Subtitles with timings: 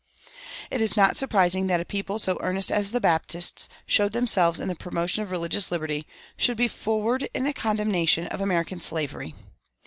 [0.71, 4.67] It is not surprising that a people so earnest as the Baptists showed themselves in
[4.67, 9.35] the promotion of religious liberty should be forward in the condemnation of American slavery.